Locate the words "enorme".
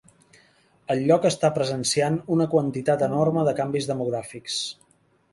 3.09-3.43